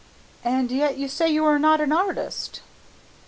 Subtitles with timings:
[0.43, 2.61] "And yet you say you are not an artist."